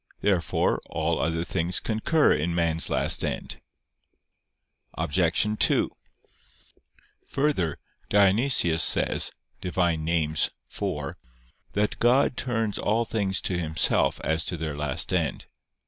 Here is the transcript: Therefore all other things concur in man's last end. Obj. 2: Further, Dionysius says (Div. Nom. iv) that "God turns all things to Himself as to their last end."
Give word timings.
Therefore 0.21 0.81
all 0.89 1.21
other 1.21 1.43
things 1.43 1.79
concur 1.79 2.33
in 2.33 2.55
man's 2.55 2.89
last 2.89 3.23
end. 3.23 3.61
Obj. 4.95 5.43
2: 5.59 5.91
Further, 7.29 7.77
Dionysius 8.09 8.81
says 8.81 9.31
(Div. 9.61 9.77
Nom. 9.77 10.07
iv) 10.09 10.49
that 11.73 11.99
"God 11.99 12.35
turns 12.35 12.79
all 12.79 13.05
things 13.05 13.39
to 13.41 13.59
Himself 13.59 14.19
as 14.23 14.43
to 14.45 14.57
their 14.57 14.75
last 14.75 15.13
end." 15.13 15.45